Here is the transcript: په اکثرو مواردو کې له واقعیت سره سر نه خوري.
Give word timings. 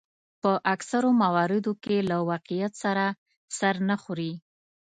په 0.41 0.51
اکثرو 0.73 1.09
مواردو 1.23 1.71
کې 1.83 1.97
له 2.09 2.17
واقعیت 2.31 2.73
سره 2.83 3.05
سر 3.57 3.75
نه 3.89 3.95
خوري. 4.01 4.33